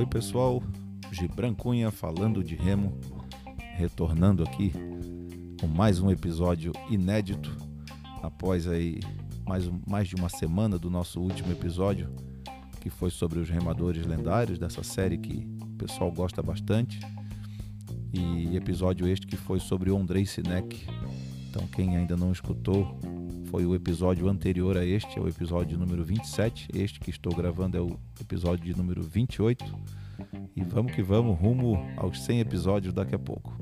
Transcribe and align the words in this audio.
Oi 0.00 0.06
pessoal, 0.06 0.62
Gibran 1.12 1.52
Cunha 1.52 1.90
falando 1.90 2.42
de 2.42 2.54
remo, 2.54 2.98
retornando 3.76 4.42
aqui 4.42 4.72
com 5.60 5.66
mais 5.66 6.00
um 6.00 6.10
episódio 6.10 6.72
inédito 6.88 7.54
após 8.22 8.66
aí 8.66 8.98
mais, 9.46 9.70
mais 9.86 10.08
de 10.08 10.14
uma 10.14 10.30
semana 10.30 10.78
do 10.78 10.88
nosso 10.88 11.20
último 11.20 11.52
episódio 11.52 12.08
que 12.80 12.88
foi 12.88 13.10
sobre 13.10 13.40
os 13.40 13.50
remadores 13.50 14.06
lendários 14.06 14.58
dessa 14.58 14.82
série 14.82 15.18
que 15.18 15.46
o 15.64 15.76
pessoal 15.76 16.10
gosta 16.10 16.42
bastante. 16.42 16.98
E 18.10 18.56
episódio 18.56 19.06
este 19.06 19.26
que 19.26 19.36
foi 19.36 19.60
sobre 19.60 19.90
o 19.90 19.98
Andrei 19.98 20.24
Sinek. 20.24 20.82
Então 21.50 21.66
quem 21.66 21.98
ainda 21.98 22.16
não 22.16 22.32
escutou 22.32 22.98
foi 23.50 23.66
o 23.66 23.74
episódio 23.74 24.28
anterior 24.28 24.78
a 24.78 24.84
este, 24.86 25.18
é 25.18 25.20
o 25.20 25.26
episódio 25.26 25.76
número 25.76 26.04
27. 26.04 26.68
Este 26.72 27.00
que 27.00 27.10
estou 27.10 27.34
gravando 27.34 27.76
é 27.76 27.80
o 27.80 27.98
episódio 28.20 28.64
de 28.64 28.78
número 28.78 29.02
28. 29.02 29.64
E 30.54 30.62
vamos 30.62 30.92
que 30.92 31.02
vamos, 31.02 31.36
rumo 31.36 31.76
aos 31.96 32.22
100 32.22 32.38
episódios 32.38 32.94
daqui 32.94 33.16
a 33.16 33.18
pouco. 33.18 33.52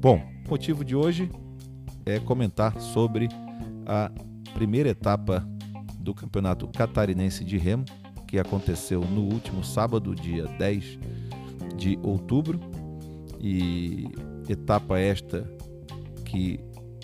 Bom, 0.00 0.20
o 0.44 0.50
motivo 0.50 0.84
de 0.84 0.96
hoje 0.96 1.30
é 2.04 2.18
comentar 2.18 2.80
sobre 2.80 3.28
a 3.86 4.10
primeira 4.54 4.88
etapa 4.88 5.46
do 6.00 6.12
Campeonato 6.12 6.66
Catarinense 6.66 7.44
de 7.44 7.56
Remo, 7.56 7.84
que 8.26 8.40
aconteceu 8.40 9.02
no 9.02 9.22
último 9.22 9.62
sábado, 9.62 10.16
dia 10.16 10.46
10 10.58 10.98
de 11.76 11.96
outubro. 12.02 12.58
E 13.40 14.08
etapa 14.48 14.98
esta 14.98 15.48
que 16.24 16.58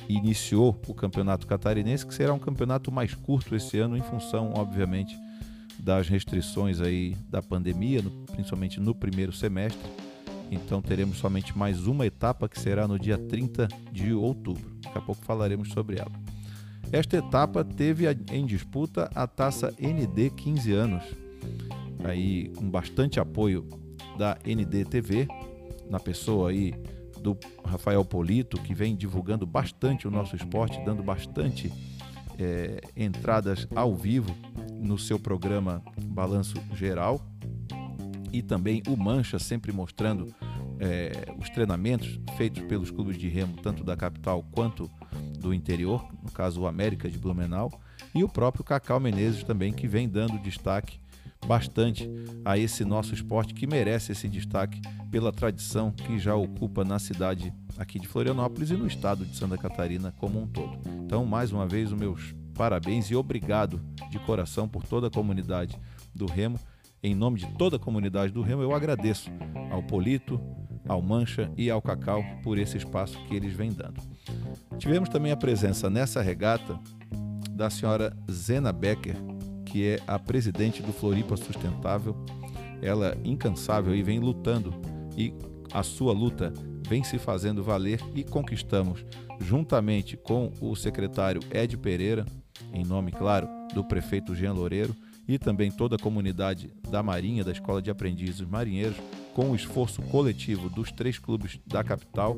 iniciou 0.08 0.80
o 0.86 0.94
Campeonato 0.94 1.46
Catarinense, 1.46 2.06
que 2.06 2.14
será 2.14 2.32
um 2.32 2.38
campeonato 2.38 2.90
mais 2.90 3.14
curto 3.14 3.54
esse 3.54 3.78
ano, 3.78 3.96
em 3.96 4.02
função, 4.02 4.52
obviamente, 4.54 5.16
das 5.78 6.08
restrições 6.08 6.80
aí 6.80 7.16
da 7.28 7.42
pandemia, 7.42 8.02
no, 8.02 8.10
principalmente 8.26 8.80
no 8.80 8.94
primeiro 8.94 9.32
semestre. 9.32 9.88
Então 10.50 10.80
teremos 10.80 11.18
somente 11.18 11.56
mais 11.56 11.86
uma 11.86 12.06
etapa 12.06 12.48
que 12.48 12.58
será 12.58 12.88
no 12.88 12.98
dia 12.98 13.18
30 13.18 13.68
de 13.92 14.12
outubro. 14.12 14.76
Daqui 14.82 14.98
a 14.98 15.00
pouco 15.00 15.24
falaremos 15.24 15.68
sobre 15.70 15.98
ela. 15.98 16.12
Esta 16.90 17.18
etapa 17.18 17.62
teve 17.62 18.06
em 18.32 18.46
disputa 18.46 19.10
a 19.14 19.26
taça 19.26 19.74
ND 19.78 20.30
15 20.30 20.72
anos, 20.72 21.04
aí 22.02 22.48
com 22.56 22.68
bastante 22.68 23.20
apoio 23.20 23.66
da 24.16 24.38
ND 24.44 24.86
TV, 24.86 25.28
na 25.90 26.00
pessoa 26.00 26.50
aí 26.50 26.74
do 27.20 27.36
Rafael 27.64 28.04
Polito, 28.04 28.60
que 28.60 28.74
vem 28.74 28.96
divulgando 28.96 29.46
bastante 29.46 30.06
o 30.06 30.10
nosso 30.10 30.36
esporte, 30.36 30.82
dando 30.84 31.02
bastante 31.02 31.72
é, 32.38 32.80
entradas 32.96 33.66
ao 33.74 33.94
vivo 33.94 34.34
no 34.80 34.98
seu 34.98 35.18
programa 35.18 35.82
Balanço 36.04 36.54
Geral. 36.74 37.20
E 38.32 38.42
também 38.42 38.82
o 38.86 38.96
Mancha, 38.96 39.38
sempre 39.38 39.72
mostrando 39.72 40.34
é, 40.78 41.12
os 41.40 41.50
treinamentos 41.50 42.20
feitos 42.36 42.62
pelos 42.62 42.90
clubes 42.90 43.18
de 43.18 43.28
remo, 43.28 43.56
tanto 43.62 43.82
da 43.82 43.96
capital 43.96 44.44
quanto 44.52 44.88
do 45.38 45.52
interior, 45.52 46.06
no 46.22 46.30
caso 46.30 46.60
o 46.60 46.66
América 46.66 47.08
de 47.08 47.18
Blumenau. 47.18 47.70
E 48.14 48.22
o 48.22 48.28
próprio 48.28 48.64
Cacau 48.64 49.00
Menezes 49.00 49.42
também, 49.42 49.72
que 49.72 49.88
vem 49.88 50.08
dando 50.08 50.38
destaque 50.38 51.00
bastante 51.48 52.06
a 52.44 52.58
esse 52.58 52.84
nosso 52.84 53.14
esporte 53.14 53.54
que 53.54 53.66
merece 53.66 54.12
esse 54.12 54.28
destaque 54.28 54.82
pela 55.10 55.32
tradição 55.32 55.90
que 55.90 56.18
já 56.18 56.36
ocupa 56.36 56.84
na 56.84 56.98
cidade 56.98 57.52
aqui 57.78 57.98
de 57.98 58.06
Florianópolis 58.06 58.70
e 58.70 58.74
no 58.74 58.86
estado 58.86 59.24
de 59.24 59.34
Santa 59.34 59.56
Catarina 59.56 60.12
como 60.18 60.38
um 60.38 60.46
todo. 60.46 60.78
Então, 61.04 61.24
mais 61.24 61.50
uma 61.50 61.66
vez, 61.66 61.90
os 61.90 61.98
meus 61.98 62.34
parabéns 62.54 63.10
e 63.10 63.16
obrigado 63.16 63.80
de 64.10 64.18
coração 64.18 64.68
por 64.68 64.84
toda 64.84 65.06
a 65.06 65.10
comunidade 65.10 65.74
do 66.14 66.26
Remo. 66.26 66.60
Em 67.02 67.14
nome 67.14 67.38
de 67.38 67.46
toda 67.54 67.76
a 67.76 67.80
comunidade 67.80 68.30
do 68.30 68.42
Remo, 68.42 68.62
eu 68.62 68.74
agradeço 68.74 69.30
ao 69.70 69.82
Polito, 69.82 70.38
ao 70.86 71.00
Mancha 71.00 71.50
e 71.56 71.70
ao 71.70 71.80
Cacau 71.80 72.22
por 72.42 72.58
esse 72.58 72.76
espaço 72.76 73.18
que 73.26 73.34
eles 73.34 73.54
vêm 73.54 73.72
dando. 73.72 74.02
Tivemos 74.76 75.08
também 75.08 75.32
a 75.32 75.36
presença 75.36 75.88
nessa 75.88 76.20
regata 76.20 76.78
da 77.52 77.70
senhora 77.70 78.14
Zena 78.30 78.72
Becker, 78.72 79.16
que 79.70 79.86
é 79.86 80.00
a 80.06 80.18
presidente 80.18 80.82
do 80.82 80.92
Floripa 80.92 81.36
Sustentável. 81.36 82.16
Ela 82.80 83.16
incansável 83.24 83.94
e 83.94 84.02
vem 84.02 84.18
lutando 84.18 84.74
e 85.16 85.32
a 85.72 85.82
sua 85.82 86.12
luta 86.12 86.52
vem 86.88 87.04
se 87.04 87.18
fazendo 87.18 87.62
valer 87.62 88.00
e 88.14 88.24
conquistamos, 88.24 89.04
juntamente 89.40 90.16
com 90.16 90.50
o 90.60 90.74
secretário 90.74 91.42
Ed 91.52 91.76
Pereira, 91.76 92.24
em 92.72 92.84
nome, 92.84 93.12
claro, 93.12 93.48
do 93.74 93.84
prefeito 93.84 94.34
Jean 94.34 94.54
Loureiro 94.54 94.94
e 95.28 95.38
também 95.38 95.70
toda 95.70 95.96
a 95.96 95.98
comunidade 95.98 96.72
da 96.90 97.02
Marinha, 97.02 97.44
da 97.44 97.52
Escola 97.52 97.82
de 97.82 97.90
Aprendizes 97.90 98.48
Marinheiros, 98.48 98.96
com 99.34 99.50
o 99.50 99.54
esforço 99.54 100.00
coletivo 100.02 100.70
dos 100.70 100.90
três 100.90 101.18
clubes 101.18 101.60
da 101.66 101.84
capital 101.84 102.36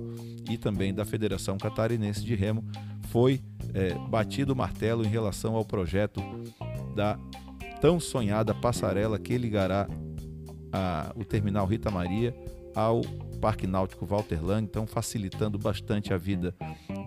e 0.50 0.58
também 0.58 0.92
da 0.92 1.04
Federação 1.04 1.56
Catarinense 1.56 2.24
de 2.24 2.34
Remo, 2.34 2.64
foi 3.10 3.40
é, 3.72 3.94
batido 4.08 4.52
o 4.52 4.56
martelo 4.56 5.04
em 5.04 5.08
relação 5.08 5.54
ao 5.54 5.64
projeto 5.64 6.20
da 6.94 7.18
tão 7.80 7.98
sonhada 7.98 8.54
passarela 8.54 9.18
que 9.18 9.36
ligará 9.38 9.88
a, 10.72 11.12
o 11.16 11.24
terminal 11.24 11.66
Rita 11.66 11.90
Maria 11.90 12.34
ao 12.74 13.00
Parque 13.40 13.66
Náutico 13.66 14.04
Walter 14.04 14.44
Lang, 14.44 14.62
então 14.62 14.86
facilitando 14.86 15.58
bastante 15.58 16.12
a 16.12 16.18
vida 16.18 16.54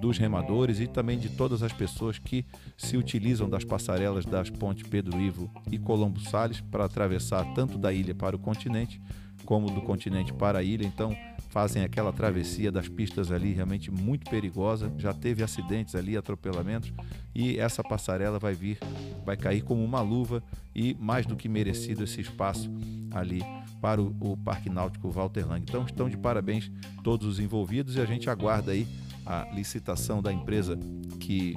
dos 0.01 0.17
remadores 0.17 0.79
e 0.79 0.87
também 0.87 1.17
de 1.17 1.29
todas 1.29 1.61
as 1.61 1.71
pessoas 1.71 2.17
que 2.17 2.43
se 2.75 2.97
utilizam 2.97 3.47
das 3.47 3.63
passarelas 3.63 4.25
das 4.25 4.49
pontes 4.49 4.87
Pedro 4.87 5.21
Ivo 5.21 5.49
e 5.71 5.77
Colombo 5.77 6.19
Sales 6.19 6.59
para 6.59 6.85
atravessar 6.85 7.53
tanto 7.53 7.77
da 7.77 7.93
ilha 7.93 8.15
para 8.15 8.35
o 8.35 8.39
continente 8.39 8.99
como 9.45 9.69
do 9.69 9.81
continente 9.81 10.33
para 10.33 10.59
a 10.59 10.63
ilha. 10.63 10.85
Então, 10.85 11.15
fazem 11.53 11.83
aquela 11.83 12.11
travessia 12.11 12.71
das 12.71 12.89
pistas 12.89 13.31
ali 13.31 13.53
realmente 13.53 13.91
muito 13.91 14.27
perigosa. 14.27 14.91
Já 14.97 15.13
teve 15.13 15.43
acidentes 15.43 15.93
ali, 15.93 16.17
atropelamentos, 16.17 16.91
e 17.33 17.59
essa 17.59 17.83
passarela 17.83 18.39
vai 18.39 18.55
vir, 18.55 18.79
vai 19.23 19.37
cair 19.37 19.61
como 19.61 19.85
uma 19.85 20.01
luva 20.01 20.43
e 20.73 20.95
mais 20.99 21.27
do 21.27 21.35
que 21.35 21.47
merecido 21.47 22.03
esse 22.03 22.19
espaço 22.19 22.71
ali 23.11 23.43
para 23.79 24.01
o, 24.01 24.15
o 24.19 24.35
Parque 24.35 24.67
Náutico 24.67 25.11
Walter 25.11 25.47
Lang. 25.47 25.61
Então 25.61 25.85
estão 25.85 26.09
de 26.09 26.17
parabéns 26.17 26.71
todos 27.03 27.27
os 27.27 27.39
envolvidos 27.39 27.97
e 27.97 28.01
a 28.01 28.05
gente 28.05 28.31
aguarda 28.31 28.71
aí 28.71 28.87
a 29.23 29.47
licitação 29.53 30.23
da 30.23 30.33
empresa 30.33 30.75
que 31.19 31.55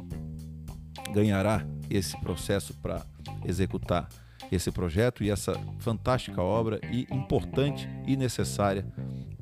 ganhará 1.15 1.67
esse 1.89 2.21
processo 2.21 2.75
para 2.75 3.03
executar 3.47 4.11
esse 4.53 4.71
projeto 4.71 5.25
e 5.25 5.31
essa 5.31 5.55
fantástica 5.79 6.43
obra 6.43 6.79
e 6.93 7.07
importante 7.11 7.89
e 8.07 8.15
necessária 8.15 8.85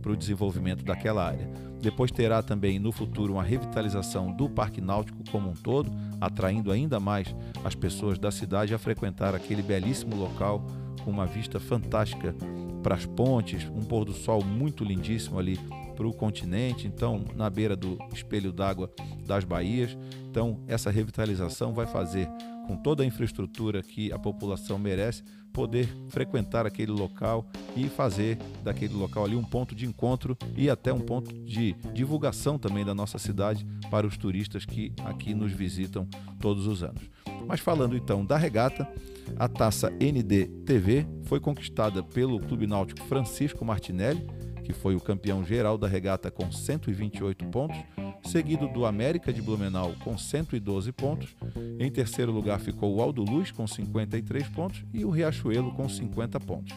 para 0.05 0.13
o 0.13 0.17
desenvolvimento 0.17 0.85
daquela 0.85 1.25
área. 1.25 1.51
Depois 1.81 2.11
terá 2.11 2.43
também 2.43 2.79
no 2.79 2.93
futuro 2.93 3.33
uma 3.33 3.43
revitalização 3.43 4.31
do 4.31 4.51
Parque 4.51 4.79
Náutico 4.79 5.25
como 5.31 5.49
um 5.49 5.55
todo, 5.55 5.91
atraindo 6.21 6.71
ainda 6.71 7.01
mais 7.01 7.35
as 7.65 7.75
pessoas 7.75 8.19
da 8.19 8.31
cidade 8.31 8.75
a 8.75 8.79
frequentar 8.79 9.35
aquele 9.35 9.63
belíssimo 9.63 10.15
local 10.15 10.63
com 11.03 11.11
uma 11.11 11.25
vista 11.25 11.59
fantástica 11.59 12.35
para 12.83 12.97
as 12.97 13.07
pontes, 13.07 13.65
um 13.75 13.81
pôr 13.81 14.05
do 14.05 14.13
sol 14.13 14.45
muito 14.45 14.85
lindíssimo 14.85 15.39
ali 15.39 15.59
para 15.97 16.07
o 16.07 16.13
continente, 16.13 16.87
então 16.87 17.25
na 17.35 17.49
beira 17.49 17.75
do 17.75 17.97
espelho 18.13 18.53
d'água 18.53 18.91
das 19.27 19.45
baías. 19.45 19.97
Então 20.31 20.61
essa 20.67 20.91
revitalização 20.91 21.73
vai 21.73 21.87
fazer 21.87 22.29
com 22.67 22.77
toda 22.77 23.03
a 23.03 23.07
infraestrutura 23.07 23.83
que 23.83 24.13
a 24.13 24.19
população 24.19 24.79
merece, 24.79 25.23
poder 25.53 25.89
frequentar 26.09 26.67
aquele 26.67 26.91
local 26.91 27.47
e 27.77 27.89
fazer 27.89 28.37
daquele 28.63 28.95
local 28.95 29.25
ali 29.25 29.37
um 29.37 29.45
ponto 29.45 29.75
de 29.75 29.87
encontro 29.87 30.37
e 30.57 30.69
até 30.69 30.93
um 30.93 31.01
ponto 31.01 31.33
de 31.33 31.75
divulgação 31.93 32.59
também 32.59 32.85
da 32.85 32.95
nossa 32.95 33.19
cidade 33.19 33.65
para 33.89 34.07
os 34.07 34.17
turistas 34.17 34.65
que 34.65 34.93
aqui 35.05 35.33
nos 35.33 35.53
visitam 35.53 36.09
todos 36.41 36.67
os 36.67 36.83
anos. 36.83 37.03
Mas 37.47 37.61
falando 37.61 37.97
então 37.97 38.25
da 38.25 38.37
regata, 38.37 38.89
a 39.37 39.49
taça 39.49 39.91
ND 39.91 40.47
TV 40.67 41.07
foi 41.25 41.39
conquistada 41.39 42.03
pelo 42.03 42.41
Clube 42.41 42.67
Náutico 42.67 43.05
Francisco 43.07 43.65
Martinelli, 43.65 44.27
que 44.65 44.73
foi 44.73 44.97
o 44.97 45.01
campeão 45.01 45.45
geral 45.45 45.79
da 45.79 45.87
regata 45.87 46.31
com 46.31 46.51
128 46.51 47.45
pontos 47.47 47.77
seguido 48.25 48.69
do 48.69 48.87
América 48.87 49.33
de 49.33 49.43
Blumenau 49.43 49.95
com 50.03 50.17
112 50.17 50.93
pontos. 50.93 51.35
Em 51.79 51.91
terceiro 51.91 52.33
lugar 52.33 52.59
ficou 52.59 52.95
o 52.97 53.03
Aldo 53.03 53.23
Luz 53.23 53.51
com 53.51 53.67
53 53.67 54.49
pontos 54.49 54.85
e 54.93 55.05
o 55.05 55.11
Riachuelo 55.11 55.73
com 55.73 55.89
50 55.89 56.41
pontos. 56.41 56.75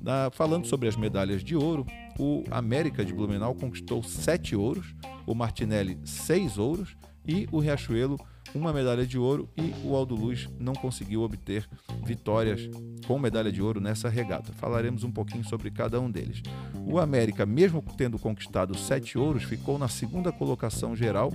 Na, 0.00 0.30
falando 0.30 0.66
sobre 0.66 0.88
as 0.88 0.96
medalhas 0.96 1.42
de 1.42 1.56
ouro, 1.56 1.84
o 2.18 2.44
América 2.50 3.04
de 3.04 3.12
Blumenau 3.12 3.54
conquistou 3.54 4.02
7 4.02 4.54
ouros, 4.54 4.94
o 5.26 5.34
Martinelli 5.34 5.98
6 6.04 6.58
ouros 6.58 6.96
e 7.26 7.48
o 7.50 7.58
Riachuelo 7.58 8.18
uma 8.54 8.72
medalha 8.72 9.06
de 9.06 9.18
ouro 9.18 9.48
e 9.56 9.72
o 9.84 9.94
Aldo 9.94 10.14
Luz 10.14 10.48
não 10.58 10.74
conseguiu 10.74 11.22
obter 11.22 11.68
vitórias 12.04 12.68
com 13.06 13.18
medalha 13.18 13.52
de 13.52 13.62
ouro 13.62 13.80
nessa 13.80 14.08
regata. 14.08 14.52
Falaremos 14.52 15.04
um 15.04 15.10
pouquinho 15.10 15.44
sobre 15.44 15.70
cada 15.70 16.00
um 16.00 16.10
deles. 16.10 16.42
O 16.86 16.98
América, 16.98 17.44
mesmo 17.44 17.82
tendo 17.96 18.18
conquistado 18.18 18.76
sete 18.76 19.18
ouros, 19.18 19.44
ficou 19.44 19.78
na 19.78 19.88
segunda 19.88 20.32
colocação 20.32 20.94
geral, 20.94 21.32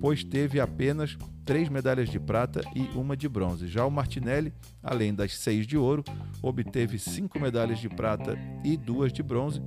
pois 0.00 0.24
teve 0.24 0.60
apenas 0.60 1.16
três 1.44 1.68
medalhas 1.68 2.08
de 2.08 2.18
prata 2.18 2.60
e 2.74 2.82
uma 2.96 3.16
de 3.16 3.28
bronze. 3.28 3.68
Já 3.68 3.84
o 3.84 3.90
Martinelli, 3.90 4.52
além 4.82 5.14
das 5.14 5.36
seis 5.36 5.66
de 5.66 5.76
ouro, 5.76 6.02
obteve 6.42 6.98
cinco 6.98 7.38
medalhas 7.38 7.78
de 7.78 7.88
prata 7.88 8.38
e 8.64 8.76
duas 8.76 9.12
de 9.12 9.22
bronze. 9.22 9.62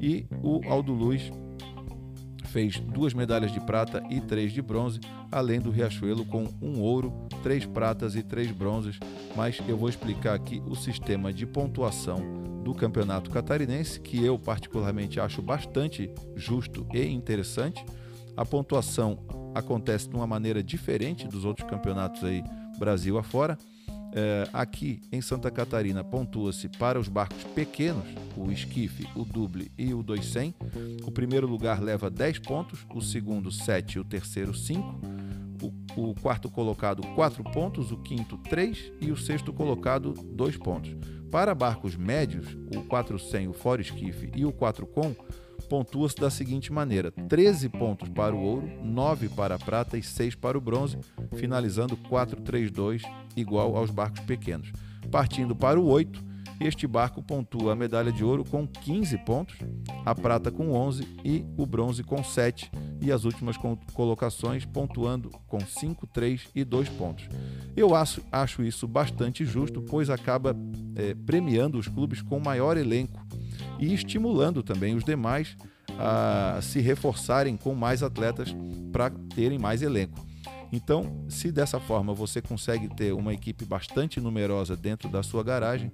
E 0.00 0.26
o 0.42 0.60
Aldo 0.68 0.92
Luz 0.92 1.30
fez 2.56 2.80
duas 2.80 3.12
medalhas 3.12 3.52
de 3.52 3.60
prata 3.60 4.02
e 4.08 4.18
três 4.18 4.50
de 4.50 4.62
bronze, 4.62 4.98
além 5.30 5.60
do 5.60 5.70
Riachuelo 5.70 6.24
com 6.24 6.48
um 6.62 6.80
ouro, 6.80 7.12
três 7.42 7.66
pratas 7.66 8.16
e 8.16 8.22
três 8.22 8.50
bronzes. 8.50 8.98
Mas 9.36 9.60
eu 9.68 9.76
vou 9.76 9.90
explicar 9.90 10.32
aqui 10.32 10.62
o 10.66 10.74
sistema 10.74 11.34
de 11.34 11.44
pontuação 11.44 12.62
do 12.64 12.72
campeonato 12.74 13.30
catarinense, 13.30 14.00
que 14.00 14.24
eu 14.24 14.38
particularmente 14.38 15.20
acho 15.20 15.42
bastante 15.42 16.10
justo 16.34 16.86
e 16.94 17.06
interessante. 17.06 17.84
A 18.34 18.42
pontuação 18.46 19.18
acontece 19.54 20.08
de 20.08 20.16
uma 20.16 20.26
maneira 20.26 20.62
diferente 20.62 21.28
dos 21.28 21.44
outros 21.44 21.68
campeonatos 21.68 22.24
aí 22.24 22.42
Brasil 22.78 23.18
afora. 23.18 23.58
É, 24.12 24.48
aqui 24.52 25.00
em 25.12 25.20
Santa 25.20 25.50
Catarina 25.50 26.02
pontua-se 26.02 26.68
para 26.68 26.98
os 26.98 27.08
barcos 27.08 27.44
pequenos, 27.54 28.06
o 28.36 28.50
esquife, 28.50 29.06
o 29.14 29.24
duble 29.24 29.70
e 29.76 29.92
o 29.92 30.02
200. 30.02 30.54
O 31.04 31.10
primeiro 31.10 31.46
lugar 31.46 31.82
leva 31.82 32.08
10 32.08 32.38
pontos, 32.40 32.86
o 32.94 33.00
segundo 33.00 33.50
7 33.50 33.96
e 33.96 34.00
o 34.00 34.04
terceiro 34.04 34.54
5. 34.54 35.00
O, 35.96 36.10
o 36.10 36.14
quarto 36.14 36.50
colocado 36.50 37.02
4 37.14 37.42
pontos, 37.44 37.90
o 37.90 37.96
quinto 37.96 38.36
3 38.38 38.92
e 39.00 39.10
o 39.10 39.16
sexto 39.16 39.52
colocado 39.52 40.12
2 40.12 40.56
pontos. 40.58 40.94
Para 41.30 41.54
barcos 41.54 41.96
médios, 41.96 42.46
o 42.74 42.82
400, 42.82 43.54
o 43.54 43.58
fora 43.58 43.82
esquife 43.82 44.30
e 44.34 44.44
o 44.44 44.52
4 44.52 44.86
com 44.86 45.14
pontua-se 45.68 46.16
da 46.16 46.30
seguinte 46.30 46.72
maneira: 46.72 47.10
13 47.10 47.68
pontos 47.68 48.08
para 48.08 48.34
o 48.34 48.40
ouro, 48.40 48.68
9 48.82 49.28
para 49.30 49.54
a 49.54 49.58
prata 49.58 49.96
e 49.96 50.02
6 50.02 50.34
para 50.34 50.56
o 50.56 50.60
bronze, 50.60 50.98
finalizando 51.36 51.96
4-3-2, 51.96 53.02
igual 53.36 53.76
aos 53.76 53.90
barcos 53.90 54.20
pequenos. 54.20 54.70
Partindo 55.10 55.54
para 55.54 55.80
o 55.80 55.86
8, 55.86 56.24
este 56.58 56.86
barco 56.86 57.22
pontua 57.22 57.72
a 57.72 57.76
medalha 57.76 58.10
de 58.10 58.24
ouro 58.24 58.44
com 58.44 58.66
15 58.66 59.18
pontos, 59.18 59.56
a 60.04 60.14
prata 60.14 60.50
com 60.50 60.72
11 60.72 61.06
e 61.22 61.44
o 61.56 61.66
bronze 61.66 62.02
com 62.02 62.24
7, 62.24 62.70
e 63.00 63.12
as 63.12 63.24
últimas 63.24 63.56
colocações 63.92 64.64
pontuando 64.64 65.30
com 65.46 65.60
5, 65.60 66.06
3 66.06 66.48
e 66.54 66.64
2 66.64 66.88
pontos. 66.90 67.28
Eu 67.76 67.94
acho, 67.94 68.22
acho 68.32 68.62
isso 68.62 68.88
bastante 68.88 69.44
justo, 69.44 69.82
pois 69.82 70.08
acaba 70.08 70.56
é, 70.94 71.14
premiando 71.14 71.78
os 71.78 71.88
clubes 71.88 72.22
com 72.22 72.40
maior 72.40 72.78
elenco 72.78 73.20
e 73.78 73.92
estimulando 73.92 74.62
também 74.62 74.94
os 74.94 75.04
demais 75.04 75.56
a 75.98 76.58
se 76.62 76.80
reforçarem 76.80 77.56
com 77.56 77.74
mais 77.74 78.02
atletas 78.02 78.54
para 78.92 79.10
terem 79.34 79.58
mais 79.58 79.82
elenco. 79.82 80.24
Então, 80.72 81.24
se 81.28 81.52
dessa 81.52 81.78
forma 81.78 82.12
você 82.12 82.42
consegue 82.42 82.88
ter 82.94 83.12
uma 83.12 83.32
equipe 83.32 83.64
bastante 83.64 84.20
numerosa 84.20 84.76
dentro 84.76 85.08
da 85.08 85.22
sua 85.22 85.42
garagem, 85.42 85.92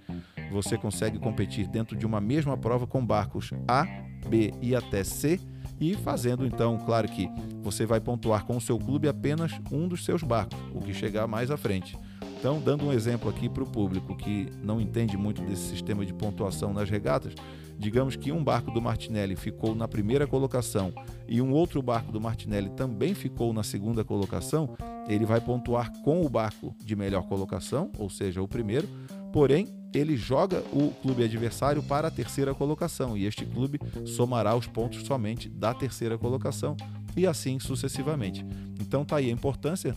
você 0.51 0.79
consegue 0.79 1.19
competir 1.19 1.69
dentro 1.69 1.97
de 1.97 2.07
uma 2.07 2.21
mesma 2.21 2.57
prova 2.57 2.87
com 2.87 3.05
barcos 3.05 3.51
A, 3.69 3.85
B 4.29 4.53
e 4.61 4.75
até 4.75 5.05
C 5.05 5.39
e 5.81 5.95
fazendo 5.97 6.47
então, 6.47 6.79
claro 6.79 7.09
que 7.09 7.29
você 7.61 7.85
vai 7.85 8.01
pontuar 8.01 8.45
com 8.45 8.57
o 8.57 8.61
seu 8.61 8.79
clube 8.79 9.09
apenas 9.09 9.53
um 9.71 9.89
dos 9.89 10.05
seus 10.05 10.23
barcos, 10.23 10.59
o 10.73 10.81
que 10.81 10.95
chegar 10.95 11.27
mais 11.27 11.51
à 11.51 11.57
frente. 11.57 11.99
Então, 12.39 12.61
dando 12.61 12.85
um 12.85 12.93
exemplo 12.93 13.29
aqui 13.29 13.49
para 13.49 13.63
o 13.63 13.67
público 13.67 14.17
que 14.17 14.49
não 14.63 14.81
entende 14.81 15.17
muito 15.17 15.43
desse 15.43 15.69
sistema 15.69 16.05
de 16.07 16.13
pontuação 16.13 16.73
nas 16.73 16.89
regatas, 16.89 17.35
digamos 17.79 18.17
que 18.17 18.33
um 18.33 18.43
barco 18.43 18.71
do 18.71 18.81
Martinelli 18.81 19.37
ficou 19.37 19.75
na 19.75 19.89
primeira 19.89 20.27
colocação 20.27 20.93
e 21.29 21.41
um 21.41 21.53
outro 21.53 21.83
barco 21.83 22.13
do 22.13 22.21
Martinelli 22.21 22.71
também 22.71 23.15
ficou 23.15 23.53
na 23.53 23.63
segunda 23.63 24.05
colocação, 24.05 24.77
ele 25.09 25.27
vai 25.27 25.41
pontuar 25.41 25.93
com 26.03 26.25
o 26.25 26.29
barco 26.29 26.75
de 26.85 26.95
melhor 26.95 27.23
colocação, 27.27 27.91
ou 27.99 28.09
seja, 28.09 28.43
o 28.43 28.49
primeiro, 28.49 28.89
porém 29.33 29.69
ele 29.95 30.17
joga 30.17 30.61
o 30.73 30.91
clube 31.03 31.25
adversário 31.25 31.83
para 31.83 32.09
a 32.09 32.11
terceira 32.11 32.55
colocação 32.55 33.17
e 33.17 33.27
este 33.27 33.45
clube 33.45 33.79
somará 34.07 34.57
os 34.57 34.67
pontos 34.67 35.05
somente 35.07 35.49
da 35.49 35.75
terceira 35.75 36.17
colocação 36.17 36.77
e 37.17 37.27
assim 37.27 37.59
sucessivamente. 37.59 38.45
Então 38.81 39.05
tá 39.05 39.17
aí 39.17 39.29
a 39.29 39.33
importância 39.33 39.95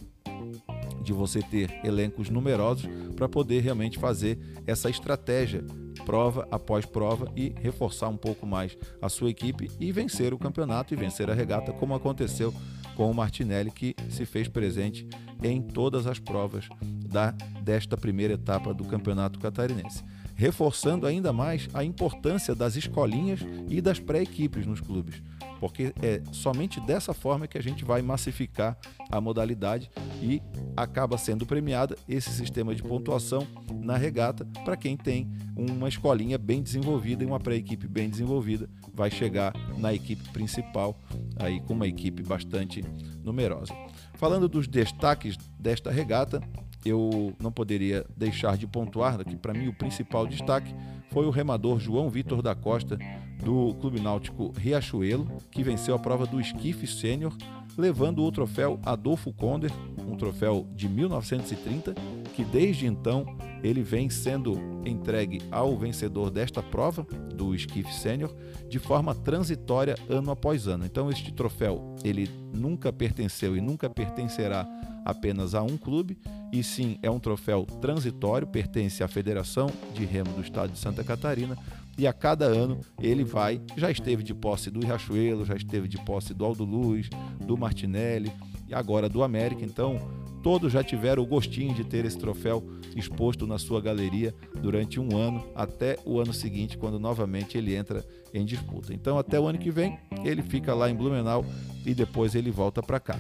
de 1.02 1.14
você 1.14 1.42
ter 1.42 1.80
elencos 1.84 2.30
numerosos 2.30 2.90
para 3.16 3.30
poder 3.30 3.62
realmente 3.62 3.98
fazer 3.98 4.40
essa 4.66 4.90
estratégia 4.90 5.64
prova 6.06 6.48
após 6.52 6.86
prova 6.86 7.32
e 7.36 7.54
reforçar 7.62 8.08
um 8.08 8.18
pouco 8.18 8.46
mais 8.46 8.78
a 9.02 9.10
sua 9.10 9.30
equipe 9.30 9.70
e 9.80 9.92
vencer 9.92 10.34
o 10.34 10.38
campeonato 10.38 10.94
e 10.94 10.98
vencer 10.98 11.30
a 11.30 11.34
regata, 11.34 11.74
como 11.74 11.96
aconteceu 11.96 12.54
com 12.96 13.10
o 13.10 13.14
Martinelli, 13.14 13.72
que 13.72 13.96
se 14.10 14.26
fez 14.26 14.48
presente 14.48 15.08
em 15.44 15.62
todas 15.62 16.08
as 16.08 16.20
provas 16.20 16.70
da, 16.82 17.32
desta 17.62 17.98
primeira 17.98 18.36
etapa 18.36 18.74
do 18.74 18.86
campeonato 18.86 19.40
catarinense. 19.40 20.04
Reforçando 20.36 21.08
ainda 21.08 21.34
mais 21.34 21.68
a 21.74 21.84
importância 21.84 22.54
das 22.54 22.76
escolinhas 22.76 23.40
e 23.70 23.82
das 23.82 24.00
pré-equipes 24.00 24.66
nos 24.66 24.82
clubes 24.82 25.22
porque 25.60 25.94
é 26.02 26.22
somente 26.32 26.80
dessa 26.80 27.14
forma 27.14 27.48
que 27.48 27.58
a 27.58 27.62
gente 27.62 27.84
vai 27.84 28.02
massificar 28.02 28.78
a 29.10 29.22
modalidade 29.22 29.90
e 30.22 30.42
acaba 30.76 31.18
sendo 31.18 31.46
premiada 31.46 31.98
esse 32.08 32.30
sistema 32.32 32.74
de 32.76 32.84
pontuação 32.84 33.48
na 33.84 33.98
regata 33.98 34.46
para 34.64 34.76
quem 34.76 34.98
tem 34.98 35.30
uma 35.56 35.88
escolinha 35.88 36.38
bem 36.38 36.62
desenvolvida 36.62 37.24
e 37.24 37.28
uma 37.28 37.40
pré-equipe 37.40 37.88
bem 37.88 38.10
desenvolvida 38.10 38.70
vai 38.94 39.10
chegar 39.10 39.54
na 39.78 39.94
equipe 39.94 40.28
principal 40.30 40.96
aí 41.38 41.60
com 41.62 41.74
uma 41.74 41.88
equipe 41.88 42.24
bastante 42.24 42.84
numerosa. 43.24 43.74
Falando 44.16 44.48
dos 44.48 44.68
destaques 44.68 45.38
desta 45.60 45.92
regata, 45.92 46.42
eu 46.86 47.34
não 47.42 47.52
poderia 47.52 48.06
deixar 48.16 48.56
de 48.56 48.68
pontuar 48.68 49.24
que 49.26 49.36
para 49.36 49.54
mim 49.54 49.68
o 49.68 49.74
principal 49.74 50.28
destaque 50.28 50.74
foi 51.10 51.26
o 51.26 51.32
remador 51.32 51.80
João 51.80 52.10
Vitor 52.10 52.42
da 52.42 52.54
Costa 52.54 52.98
do 53.44 53.74
Clube 53.82 54.00
Náutico 54.00 54.54
Riachuelo, 54.58 55.28
que 55.50 55.64
venceu 55.64 55.96
a 55.96 56.00
prova 56.00 56.26
do 56.26 56.40
esquife 56.40 56.86
sênior, 56.86 57.36
levando 57.78 58.24
o 58.24 58.32
troféu 58.32 58.80
Adolfo 58.86 59.34
Konder, 59.34 59.72
um 60.08 60.16
troféu 60.16 60.68
de 60.76 60.88
1930, 60.88 61.96
que 62.36 62.44
desde 62.44 62.86
então 62.86 63.26
ele 63.66 63.82
vem 63.82 64.10
sendo 64.10 64.54
entregue 64.86 65.42
ao 65.52 65.76
vencedor 65.78 66.30
desta 66.30 66.62
prova 66.62 67.06
do 67.34 67.56
esquife 67.56 67.94
sênior 67.94 68.34
de 68.70 68.78
forma 68.78 69.16
transitória 69.16 69.96
ano 70.08 70.32
após 70.32 70.68
ano. 70.68 70.86
Então 70.86 71.10
este 71.10 71.34
troféu 71.34 71.96
ele 72.04 72.30
nunca 72.54 72.94
pertenceu 72.94 73.58
e 73.58 73.62
nunca 73.62 73.90
pertencerá 73.90 74.68
apenas 75.04 75.54
a 75.54 75.62
um 75.62 75.78
clube, 75.78 76.18
e 76.52 76.64
sim 76.64 76.98
é 77.04 77.10
um 77.12 77.20
troféu 77.20 77.64
transitório, 77.80 78.48
pertence 78.48 79.04
à 79.04 79.08
Federação 79.08 79.70
de 79.94 80.04
Remo 80.04 80.34
do 80.34 80.42
Estado 80.42 80.72
de 80.72 80.80
Santa 80.80 81.04
Catarina, 81.04 81.56
e 81.96 82.08
a 82.08 82.14
cada 82.14 82.46
ano 82.46 82.80
ele 83.00 83.24
vai, 83.24 83.62
já 83.78 83.92
esteve 83.92 84.24
de 84.24 84.34
posse 84.34 84.72
do 84.72 84.80
Riachuelo, 84.80 85.46
já 85.46 85.56
esteve 85.56 85.88
de 85.88 85.98
posse 86.00 86.34
do 86.34 86.44
Aldo 86.44 86.66
Luz, 86.66 87.08
do 87.40 87.56
Martinelli 87.56 88.32
e 88.68 88.74
agora 88.74 89.08
do 89.08 89.22
América, 89.22 89.64
então 89.64 90.25
todos 90.46 90.72
já 90.72 90.84
tiveram 90.84 91.24
o 91.24 91.26
gostinho 91.26 91.74
de 91.74 91.84
ter 91.84 92.06
esse 92.06 92.20
troféu 92.20 92.64
exposto 92.96 93.48
na 93.48 93.58
sua 93.58 93.82
galeria 93.82 94.32
durante 94.62 95.00
um 95.00 95.18
ano, 95.18 95.44
até 95.56 95.98
o 96.06 96.20
ano 96.20 96.32
seguinte, 96.32 96.78
quando 96.78 97.00
novamente 97.00 97.58
ele 97.58 97.76
entra 97.76 98.06
em 98.32 98.46
disputa. 98.46 98.94
Então, 98.94 99.18
até 99.18 99.40
o 99.40 99.48
ano 99.48 99.58
que 99.58 99.72
vem, 99.72 99.98
ele 100.24 100.44
fica 100.44 100.76
lá 100.76 100.88
em 100.88 100.94
Blumenau 100.94 101.44
e 101.84 101.96
depois 101.96 102.36
ele 102.36 102.52
volta 102.52 102.84
para 102.84 103.00
cá. 103.00 103.18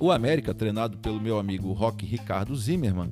O 0.00 0.10
América, 0.10 0.54
treinado 0.54 0.96
pelo 0.96 1.20
meu 1.20 1.38
amigo 1.38 1.74
Roque 1.74 2.06
Ricardo 2.06 2.56
Zimmermann, 2.56 3.10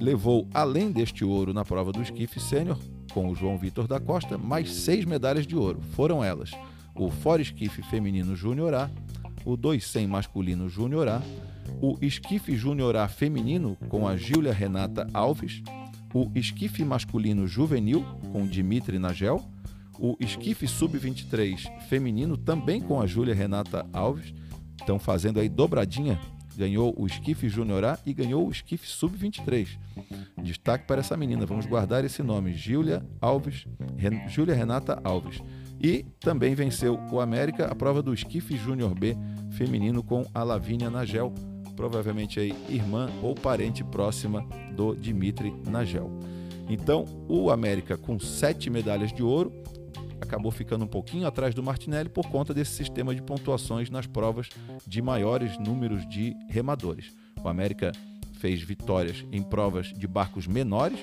levou, 0.00 0.48
além 0.52 0.90
deste 0.90 1.24
ouro 1.24 1.54
na 1.54 1.64
prova 1.64 1.92
do 1.92 2.02
esquife 2.02 2.40
sênior, 2.40 2.76
com 3.12 3.28
o 3.28 3.36
João 3.36 3.56
Vitor 3.56 3.86
da 3.86 4.00
Costa, 4.00 4.36
mais 4.36 4.68
seis 4.72 5.04
medalhas 5.04 5.46
de 5.46 5.54
ouro. 5.54 5.80
Foram 5.92 6.24
elas 6.24 6.50
o 6.96 7.08
Fora 7.08 7.40
Esquife 7.40 7.82
Feminino 7.82 8.34
Júnior 8.34 8.74
A, 8.74 8.90
o 9.44 9.56
200 9.56 10.10
Masculino 10.10 10.68
Júnior 10.68 11.06
A, 11.06 11.22
o 11.82 11.98
Esquife 12.00 12.56
Júnior 12.56 12.94
A 12.94 13.08
Feminino 13.08 13.76
com 13.88 14.06
a 14.06 14.16
Gília 14.16 14.52
Renata 14.52 15.04
Alves, 15.12 15.64
o 16.14 16.30
Esquife 16.32 16.84
Masculino 16.84 17.44
Juvenil 17.44 18.04
com 18.30 18.46
Dimitri 18.46 19.00
Nagel, 19.00 19.44
o 19.98 20.16
Esquife 20.20 20.68
Sub-23 20.68 21.88
Feminino 21.88 22.36
também 22.36 22.80
com 22.80 23.00
a 23.00 23.06
Júlia 23.06 23.34
Renata 23.34 23.84
Alves, 23.92 24.32
estão 24.78 24.96
fazendo 25.00 25.40
aí 25.40 25.48
dobradinha, 25.48 26.20
ganhou 26.56 26.94
o 26.96 27.04
Esquife 27.04 27.48
Júnior 27.48 27.84
A 27.84 27.98
e 28.06 28.14
ganhou 28.14 28.46
o 28.46 28.50
Esquife 28.52 28.86
Sub-23. 28.86 29.76
Destaque 30.40 30.86
para 30.86 31.00
essa 31.00 31.16
menina, 31.16 31.44
vamos 31.44 31.66
guardar 31.66 32.04
esse 32.04 32.22
nome, 32.22 32.52
Júlia 32.52 33.04
Alves, 33.20 33.66
Ren, 33.96 34.28
Júlia 34.28 34.54
Renata 34.54 35.00
Alves. 35.02 35.42
E 35.82 36.04
também 36.20 36.54
venceu 36.54 36.96
o 37.10 37.20
América 37.20 37.66
a 37.66 37.74
prova 37.74 38.00
do 38.00 38.14
Esquife 38.14 38.56
Júnior 38.56 38.94
B 38.94 39.16
feminino 39.50 40.00
com 40.00 40.24
a 40.32 40.44
Lavínia 40.44 40.88
Nagel, 40.88 41.34
provavelmente 41.76 42.38
aí 42.38 42.54
irmã 42.68 43.08
ou 43.22 43.34
parente 43.34 43.82
próxima 43.82 44.46
do 44.74 44.94
Dimitri 44.94 45.52
Nagel. 45.68 46.10
Então, 46.68 47.04
o 47.28 47.50
América 47.50 47.96
com 47.96 48.18
sete 48.18 48.70
medalhas 48.70 49.12
de 49.12 49.22
ouro 49.22 49.52
acabou 50.20 50.50
ficando 50.50 50.84
um 50.84 50.88
pouquinho 50.88 51.26
atrás 51.26 51.54
do 51.54 51.62
Martinelli 51.62 52.08
por 52.08 52.28
conta 52.28 52.54
desse 52.54 52.72
sistema 52.72 53.14
de 53.14 53.20
pontuações 53.20 53.90
nas 53.90 54.06
provas 54.06 54.48
de 54.86 55.02
maiores 55.02 55.58
números 55.58 56.08
de 56.08 56.34
remadores. 56.48 57.12
O 57.42 57.48
América 57.48 57.92
fez 58.38 58.62
vitórias 58.62 59.24
em 59.30 59.42
provas 59.42 59.92
de 59.92 60.06
barcos 60.06 60.46
menores, 60.46 60.98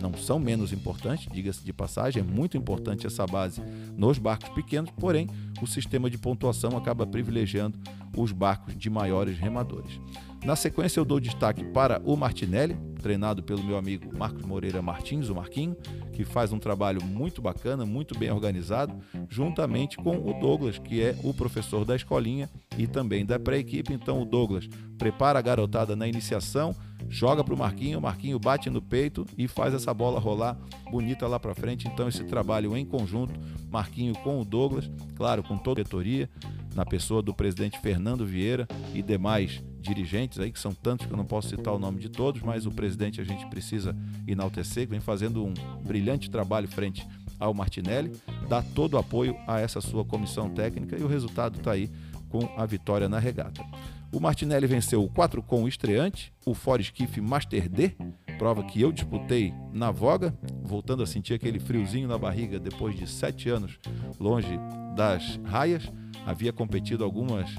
não 0.00 0.14
são 0.14 0.38
menos 0.38 0.72
importantes, 0.72 1.30
diga-se 1.30 1.62
de 1.62 1.72
passagem, 1.72 2.22
é 2.22 2.24
muito 2.24 2.56
importante 2.56 3.06
essa 3.06 3.26
base 3.26 3.60
nos 3.96 4.18
barcos 4.18 4.48
pequenos, 4.50 4.90
porém 4.98 5.28
o 5.60 5.66
sistema 5.66 6.08
de 6.08 6.16
pontuação 6.16 6.76
acaba 6.76 7.06
privilegiando 7.06 7.78
os 8.16 8.32
barcos 8.32 8.76
de 8.76 8.90
maiores 8.90 9.38
remadores. 9.38 10.00
Na 10.44 10.56
sequência, 10.56 10.98
eu 10.98 11.04
dou 11.04 11.20
destaque 11.20 11.62
para 11.64 12.00
o 12.02 12.16
Martinelli, 12.16 12.74
treinado 13.02 13.42
pelo 13.42 13.62
meu 13.62 13.76
amigo 13.76 14.16
Marcos 14.16 14.42
Moreira 14.44 14.80
Martins, 14.80 15.28
o 15.28 15.34
Marquinho, 15.34 15.76
que 16.14 16.24
faz 16.24 16.50
um 16.50 16.58
trabalho 16.58 17.04
muito 17.04 17.42
bacana, 17.42 17.84
muito 17.84 18.18
bem 18.18 18.30
organizado, 18.30 18.94
juntamente 19.28 19.98
com 19.98 20.16
o 20.16 20.40
Douglas, 20.40 20.78
que 20.78 21.02
é 21.02 21.14
o 21.22 21.34
professor 21.34 21.84
da 21.84 21.94
escolinha 21.94 22.48
e 22.78 22.86
também 22.86 23.24
da 23.24 23.38
pré-equipe. 23.38 23.92
Então, 23.92 24.22
o 24.22 24.24
Douglas 24.24 24.66
prepara 24.96 25.38
a 25.38 25.42
garotada 25.42 25.94
na 25.94 26.08
iniciação, 26.08 26.74
joga 27.06 27.44
para 27.44 27.54
o 27.54 27.58
Marquinho, 27.58 27.98
o 27.98 28.02
Marquinho 28.02 28.38
bate 28.38 28.70
no 28.70 28.80
peito 28.80 29.26
e 29.36 29.46
faz 29.46 29.74
essa 29.74 29.92
bola 29.92 30.18
rolar 30.18 30.58
bonita 30.90 31.26
lá 31.26 31.38
para 31.38 31.54
frente. 31.54 31.86
Então, 31.86 32.08
esse 32.08 32.24
trabalho 32.24 32.74
em 32.76 32.84
conjunto, 32.86 33.38
Marquinho 33.70 34.14
com 34.18 34.40
o 34.40 34.44
Douglas, 34.44 34.90
claro, 35.16 35.42
com 35.42 35.58
toda 35.58 35.82
a 35.82 35.84
diretoria, 35.84 36.30
na 36.74 36.84
pessoa 36.84 37.22
do 37.22 37.34
presidente 37.34 37.78
Fernando 37.80 38.24
Vieira 38.26 38.66
e 38.94 39.02
demais 39.02 39.62
dirigentes 39.80 40.38
aí, 40.38 40.52
que 40.52 40.60
são 40.60 40.72
tantos 40.72 41.06
que 41.06 41.12
eu 41.12 41.16
não 41.16 41.24
posso 41.24 41.48
citar 41.48 41.74
o 41.74 41.78
nome 41.78 41.98
de 41.98 42.08
todos, 42.08 42.42
mas 42.42 42.66
o 42.66 42.70
presidente 42.70 43.20
a 43.20 43.24
gente 43.24 43.46
precisa 43.46 43.96
enaltecer, 44.26 44.84
que 44.84 44.90
vem 44.90 45.00
fazendo 45.00 45.44
um 45.44 45.54
brilhante 45.84 46.30
trabalho 46.30 46.68
frente 46.68 47.06
ao 47.38 47.54
Martinelli, 47.54 48.12
dá 48.48 48.62
todo 48.62 48.94
o 48.94 48.98
apoio 48.98 49.36
a 49.46 49.58
essa 49.58 49.80
sua 49.80 50.04
comissão 50.04 50.50
técnica 50.50 50.98
e 50.98 51.02
o 51.02 51.08
resultado 51.08 51.58
está 51.58 51.72
aí 51.72 51.90
com 52.28 52.48
a 52.56 52.66
vitória 52.66 53.08
na 53.08 53.18
regata. 53.18 53.64
O 54.12 54.18
Martinelli 54.18 54.66
venceu 54.66 55.04
o 55.04 55.08
4 55.08 55.40
com 55.42 55.62
o 55.62 55.68
estreante, 55.68 56.32
o 56.44 56.52
Ford 56.52 56.80
Skiff 56.80 57.20
Master 57.20 57.68
D, 57.68 57.92
prova 58.38 58.64
que 58.64 58.80
eu 58.80 58.90
disputei 58.90 59.54
na 59.72 59.90
voga, 59.90 60.34
voltando 60.62 61.02
a 61.02 61.06
sentir 61.06 61.34
aquele 61.34 61.60
friozinho 61.60 62.08
na 62.08 62.18
barriga 62.18 62.58
depois 62.58 62.96
de 62.96 63.06
sete 63.06 63.48
anos 63.48 63.78
longe 64.18 64.58
das 64.96 65.38
raias. 65.44 65.90
Havia 66.26 66.52
competido 66.52 67.04
algumas 67.04 67.50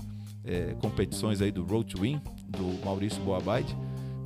é, 0.44 0.76
competições 0.80 1.42
aí 1.42 1.52
do 1.52 1.64
Road 1.64 1.94
to 1.94 2.02
Win, 2.02 2.22
do 2.48 2.84
Maurício 2.86 3.22
Boabide, 3.24 3.76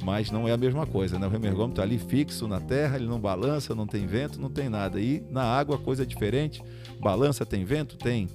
mas 0.03 0.29
não 0.29 0.47
é 0.47 0.51
a 0.51 0.57
mesma 0.57 0.85
coisa, 0.85 1.17
né? 1.17 1.25
O 1.25 1.29
remergômetro 1.29 1.73
está 1.73 1.83
ali 1.83 1.97
fixo 1.97 2.47
na 2.47 2.59
terra, 2.59 2.97
ele 2.97 3.07
não 3.07 3.19
balança, 3.19 3.73
não 3.73 3.87
tem 3.87 4.05
vento, 4.05 4.39
não 4.39 4.49
tem 4.49 4.69
nada. 4.69 4.99
E 4.99 5.23
na 5.31 5.43
água 5.43 5.77
coisa 5.77 6.03
é 6.03 6.05
diferente, 6.05 6.63
balança, 6.99 7.45
tem 7.45 7.65
vento, 7.65 7.97
tem 7.97 8.27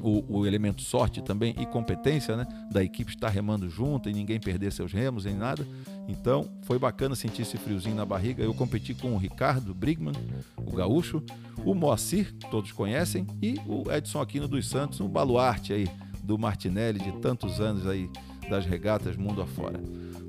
o, 0.00 0.38
o, 0.38 0.46
elemento 0.46 0.82
sorte 0.82 1.22
também 1.22 1.54
e 1.58 1.66
competência, 1.66 2.36
né? 2.36 2.46
Da 2.70 2.82
equipe 2.82 3.10
estar 3.10 3.28
remando 3.28 3.68
junto 3.68 4.08
e 4.08 4.12
ninguém 4.12 4.38
perder 4.38 4.72
seus 4.72 4.92
remos 4.92 5.24
nem 5.24 5.34
nada. 5.34 5.66
Então 6.08 6.48
foi 6.62 6.78
bacana 6.78 7.14
sentir 7.14 7.42
esse 7.42 7.56
friozinho 7.56 7.94
na 7.94 8.04
barriga. 8.04 8.42
Eu 8.42 8.54
competi 8.54 8.94
com 8.94 9.14
o 9.14 9.18
Ricardo 9.18 9.74
Brigman, 9.74 10.14
o 10.56 10.76
gaúcho, 10.76 11.22
o 11.64 11.74
Moacir, 11.74 12.34
todos 12.50 12.72
conhecem, 12.72 13.26
e 13.42 13.56
o 13.66 13.90
Edson 13.90 14.20
Aquino 14.20 14.46
dos 14.46 14.68
Santos, 14.68 15.00
um 15.00 15.08
baluarte 15.08 15.72
aí 15.72 15.88
do 16.22 16.38
Martinelli 16.38 16.98
de 16.98 17.12
tantos 17.20 17.60
anos 17.60 17.86
aí 17.86 18.10
das 18.48 18.66
regatas 18.66 19.16
mundo 19.16 19.40
afora. 19.42 19.80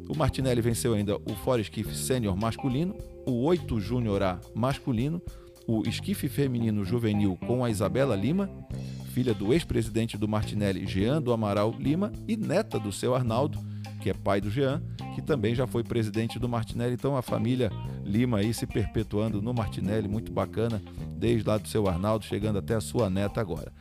O 0.10 0.16
Martinelli 0.16 0.62
venceu 0.62 0.94
ainda 0.94 1.16
o 1.16 1.36
Fora 1.44 1.62
Esquife 1.62 1.96
Sênior 1.96 2.36
masculino, 2.38 2.96
o 3.26 3.44
8 3.44 3.80
Júnior 3.80 4.24
A 4.24 4.40
masculino, 4.56 5.22
o 5.68 5.82
esquife 5.86 6.30
feminino 6.30 6.86
juvenil 6.86 7.38
com 7.46 7.64
a 7.64 7.70
Isabela 7.70 8.16
Lima, 8.16 8.50
filha 9.18 9.34
do 9.34 9.52
ex-presidente 9.52 10.16
do 10.16 10.28
Martinelli, 10.28 10.86
Jean 10.86 11.20
do 11.20 11.34
Amaral 11.34 11.74
Lima, 11.80 12.12
e 12.28 12.38
neta 12.38 12.80
do 12.80 12.92
seu 12.92 13.16
Arnaldo, 13.16 13.58
que 14.00 14.12
é 14.12 14.14
pai 14.14 14.40
do 14.40 14.52
Jean, 14.52 14.80
que 15.16 15.24
também 15.24 15.56
já 15.56 15.66
foi 15.66 15.84
presidente 15.84 16.38
do 16.38 16.48
Martinelli. 16.48 16.94
Então 16.94 17.18
a 17.18 17.24
família 17.24 17.72
Lima 18.06 18.38
aí 18.38 18.54
se 18.54 18.68
perpetuando 18.68 19.42
no 19.42 19.56
Martinelli, 19.56 20.08
muito 20.08 20.32
bacana, 20.32 20.84
desde 21.18 21.50
lá 21.50 21.58
do 21.58 21.68
seu 21.68 21.88
Arnaldo, 21.88 22.26
chegando 22.26 22.60
até 22.60 22.76
a 22.76 22.80
sua 22.80 23.10
neta 23.10 23.42
agora. 23.42 23.74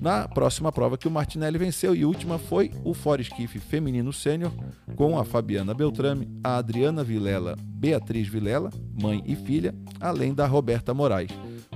Na 0.00 0.26
próxima 0.26 0.72
prova 0.72 0.98
que 0.98 1.06
o 1.06 1.10
Martinelli 1.10 1.56
venceu 1.56 1.94
e 1.94 2.04
última 2.04 2.36
foi 2.36 2.72
o 2.82 2.92
Fora 2.92 3.22
Esquife 3.22 3.60
Feminino 3.60 4.12
Sênior, 4.12 4.50
com 4.96 5.16
a 5.16 5.24
Fabiana 5.24 5.72
Beltrame, 5.72 6.28
a 6.42 6.56
Adriana 6.56 7.04
Vilela, 7.04 7.56
Beatriz 7.62 8.26
Vilela, 8.26 8.72
mãe 9.00 9.22
e 9.24 9.36
filha, 9.36 9.72
além 10.00 10.34
da 10.34 10.48
Roberta 10.48 10.92
Moraes. 10.92 11.30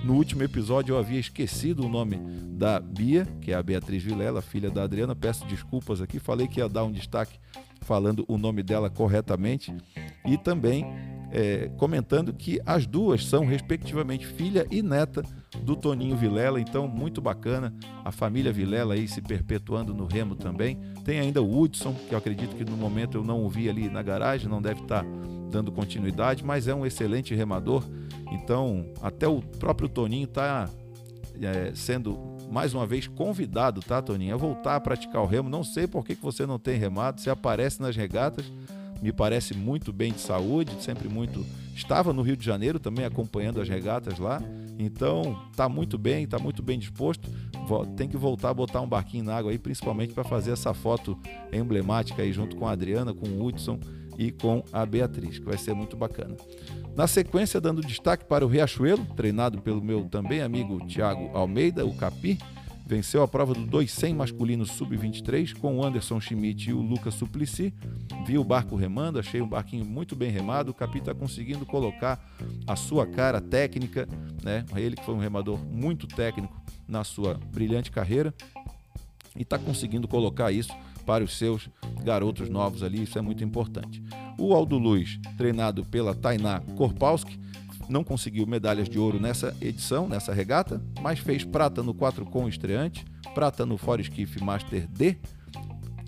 No 0.04 0.16
último 0.16 0.42
episódio 0.42 0.92
eu 0.92 0.99
havia 0.99 1.18
esquecido 1.18 1.87
o 1.87 1.88
nome 1.88 2.18
da 2.58 2.78
Bia, 2.78 3.26
que 3.40 3.52
é 3.52 3.54
a 3.54 3.62
Beatriz 3.62 4.02
Vilela, 4.02 4.42
filha 4.42 4.70
da 4.70 4.82
Adriana. 4.82 5.16
Peço 5.16 5.46
desculpas 5.46 6.02
aqui, 6.02 6.18
falei 6.18 6.46
que 6.46 6.61
ia 6.61 6.68
dar 6.68 6.84
um 6.84 6.92
destaque 6.92 7.38
falando 7.80 8.23
o 8.28 8.37
nome 8.37 8.62
dela 8.62 8.90
corretamente. 8.90 9.75
E 10.26 10.37
também 10.37 10.84
é, 11.32 11.70
comentando 11.78 12.34
que 12.34 12.61
as 12.66 12.87
duas 12.87 13.25
são, 13.25 13.46
respectivamente, 13.46 14.26
filha 14.26 14.66
e 14.70 14.82
neta 14.82 15.23
do 15.62 15.75
Toninho 15.75 16.16
Vilela, 16.16 16.61
então 16.61 16.87
muito 16.87 17.23
bacana 17.23 17.73
a 18.04 18.12
família 18.12 18.52
Vilela 18.52 18.92
aí 18.92 19.08
se 19.08 19.23
perpetuando 19.23 19.94
no 19.94 20.04
remo 20.04 20.37
também. 20.37 20.78
Tem 21.02 21.18
ainda 21.18 21.40
o 21.40 21.58
Hudson, 21.58 21.94
que 21.94 22.14
eu 22.14 22.18
acredito 22.18 22.54
que 22.54 22.64
no 22.64 22.76
momento 22.76 23.16
eu 23.16 23.25
não 23.25 23.42
o 23.42 23.49
vi 23.49 23.70
ali 23.70 23.88
na 23.88 24.02
garagem, 24.02 24.50
não 24.50 24.61
deve 24.61 24.82
estar 24.82 25.02
dando 25.54 25.70
continuidade, 25.70 26.44
mas 26.44 26.66
é 26.66 26.75
um 26.75 26.84
excelente 26.84 27.32
remador. 27.32 27.84
Então, 28.32 28.87
até 29.00 29.28
o 29.28 29.40
próprio 29.40 29.88
Toninho 29.88 30.25
está 30.25 30.68
é, 31.40 31.70
sendo 31.76 32.18
mais 32.50 32.75
uma 32.75 32.84
vez 32.84 33.06
convidado, 33.06 33.80
tá, 33.80 34.02
Toninho, 34.02 34.34
a 34.34 34.37
voltar 34.37 34.75
a 34.75 34.80
praticar 34.80 35.23
o 35.23 35.26
remo. 35.26 35.49
Não 35.49 35.62
sei 35.62 35.87
por 35.87 36.04
que, 36.04 36.16
que 36.16 36.23
você 36.23 36.44
não 36.44 36.58
tem 36.58 36.76
remado, 36.76 37.20
você 37.20 37.30
aparece 37.30 37.80
nas 37.80 37.94
regatas 37.94 38.44
me 39.04 39.12
parece 39.12 39.54
muito 39.54 39.92
bem 39.92 40.12
de 40.12 40.20
saúde, 40.20 40.73
sempre 40.82 41.11
muito. 41.11 41.44
Estava 41.75 42.11
no 42.11 42.23
Rio 42.23 42.38
de 42.38 42.44
Janeiro 42.44 42.78
também 42.78 43.04
acompanhando 43.04 43.61
as 43.61 43.68
regatas 43.68 44.18
lá, 44.18 44.40
então 44.78 45.38
está 45.50 45.68
muito 45.68 45.99
bem, 45.99 46.25
está 46.25 46.38
muito 46.38 46.62
bem 46.62 46.78
disposto. 46.78 47.28
Tem 47.99 48.08
que 48.08 48.16
voltar 48.16 48.49
a 48.49 48.54
botar 48.54 48.80
um 48.80 48.88
barquinho 48.88 49.25
na 49.25 49.37
água 49.37 49.50
aí, 49.50 49.58
principalmente 49.58 50.14
para 50.14 50.25
fazer 50.25 50.52
essa 50.52 50.73
foto 50.73 51.18
emblemática 51.52 52.23
aí 52.23 52.32
junto 52.32 52.56
com 52.56 52.66
a 52.66 52.70
Adriana, 52.70 53.12
com 53.12 53.26
o 53.26 53.44
Hudson 53.44 53.78
e 54.18 54.30
com 54.30 54.62
a 54.73 54.85
Beatriz, 54.85 55.38
que 55.38 55.44
vai 55.44 55.59
ser 55.59 55.75
muito 55.75 55.97
bacana. 55.97 56.37
Na 56.97 57.06
sequência, 57.06 57.61
dando 57.61 57.80
destaque 57.80 58.25
para 58.25 58.44
o 58.44 58.49
Riachuelo, 58.49 59.04
treinado 59.16 59.61
pelo 59.61 59.83
meu 59.83 60.04
também 60.04 60.40
amigo 60.40 60.87
Tiago 60.87 61.30
Almeida, 61.37 61.85
o 61.85 61.94
Capi, 61.94 62.38
venceu 62.87 63.23
a 63.23 63.28
prova 63.28 63.54
do 63.54 63.64
200 63.64 64.16
masculino 64.16 64.66
sub-23 64.66 65.56
com 65.59 65.78
o 65.78 65.85
Anderson 65.85 66.21
Schmidt 66.21 66.71
e 66.71 66.73
o 66.73 66.80
Lucas 66.80 67.14
Suplicy. 67.14 67.73
Vi 68.26 68.37
o 68.37 68.44
barco 68.44 68.76
remando, 68.76 69.18
achei 69.18 69.40
um 69.40 69.49
barquinho 69.49 69.85
muito 69.85 70.14
bem 70.14 70.30
remado. 70.30 70.71
O 70.71 70.75
Capi 70.75 70.99
está 70.99 71.14
conseguindo 71.14 71.64
colocar 71.64 72.23
a 72.66 72.76
sua 72.76 73.06
cara 73.06 73.40
técnica, 73.40 74.06
né? 74.42 74.64
Ele 74.76 74.97
que 74.97 75.04
foi 75.04 75.14
um 75.14 75.18
remador 75.18 75.59
muito 75.64 76.06
técnico 76.06 76.54
na 76.87 77.02
sua 77.04 77.35
brilhante 77.35 77.90
carreira 77.90 78.35
e 79.35 79.42
está 79.42 79.59
conseguindo 79.59 80.06
colocar 80.06 80.52
isso 80.52 80.73
para 81.04 81.25
os 81.25 81.37
seus 81.37 81.68
garotos 82.02 82.49
novos 82.49 82.82
ali, 82.82 83.02
isso 83.02 83.18
é 83.18 83.23
muito 83.23 83.44
importante. 83.44 84.02
O 84.38 84.54
Aldo 84.54 84.78
Luz, 84.78 85.18
treinado 85.37 85.84
pela 85.84 86.14
Tainá 86.14 86.61
Korpalski, 86.76 87.38
não 87.88 88.02
conseguiu 88.02 88.46
medalhas 88.46 88.88
de 88.88 88.99
ouro 88.99 89.20
nessa 89.20 89.54
edição, 89.61 90.08
nessa 90.08 90.32
regata, 90.32 90.82
mas 91.00 91.18
fez 91.18 91.44
prata 91.44 91.82
no 91.82 91.94
4 91.94 92.25
com 92.25 92.49
estreante, 92.49 93.04
prata 93.34 93.66
no 93.66 93.76
Foreskiff 93.76 94.42
Master 94.42 94.87
D. 94.88 95.16